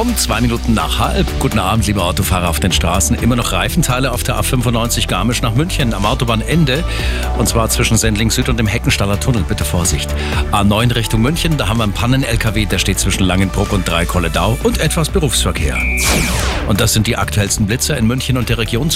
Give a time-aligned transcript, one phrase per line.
[0.00, 1.26] Um zwei Minuten nach halb.
[1.40, 3.16] Guten Abend, liebe Autofahrer auf den Straßen.
[3.16, 6.82] Immer noch Reifenteile auf der A95 Garmisch nach München am Autobahnende.
[7.36, 9.44] Und zwar zwischen Sendling Süd und dem Heckenstaller Tunnel.
[9.46, 10.08] Bitte Vorsicht.
[10.52, 11.58] A9 Richtung München.
[11.58, 12.64] Da haben wir einen Pannen-LKW.
[12.64, 14.56] Der steht zwischen Langenbruck und Dreikolledau.
[14.62, 15.76] Und etwas Berufsverkehr.
[16.66, 18.88] Und das sind die aktuellsten Blitzer in München und der Region.